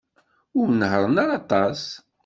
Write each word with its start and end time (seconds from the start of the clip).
Ur 0.59 0.67
nehhṛen 0.71 1.15
ara 1.23 1.35
aṭas. 1.41 1.81